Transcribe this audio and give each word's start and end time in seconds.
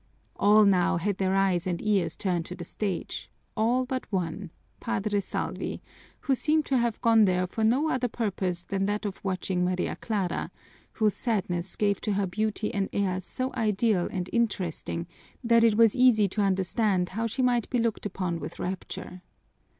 All 0.35 0.65
now 0.65 0.97
had 0.97 1.19
their 1.19 1.35
eyes 1.35 1.67
and 1.67 1.79
ears 1.79 2.15
turned 2.15 2.47
to 2.47 2.55
the 2.55 2.63
stage, 2.63 3.29
all 3.55 3.85
but 3.85 4.11
one: 4.11 4.49
Padre 4.79 5.19
Salvi, 5.19 5.79
who 6.21 6.33
seemed 6.33 6.65
to 6.65 6.77
have 6.79 6.99
gone 7.01 7.25
there 7.25 7.45
for 7.45 7.63
no 7.63 7.87
other 7.87 8.07
purpose 8.07 8.63
than 8.63 8.87
that 8.87 9.05
of 9.05 9.23
watching 9.23 9.63
Maria 9.63 9.95
Clara, 9.95 10.49
whose 10.93 11.13
sadness 11.13 11.75
gave 11.75 12.01
to 12.01 12.13
her 12.13 12.25
beauty 12.25 12.73
an 12.73 12.89
air 12.91 13.21
so 13.21 13.53
ideal 13.53 14.07
and 14.11 14.27
interesting 14.33 15.05
that 15.43 15.63
it 15.63 15.75
was 15.77 15.95
easy 15.95 16.27
to 16.29 16.41
understand 16.41 17.09
how 17.09 17.27
she 17.27 17.43
might 17.43 17.69
be 17.69 17.77
looked 17.77 18.07
upon 18.07 18.39
with 18.39 18.57
rapture. 18.57 19.21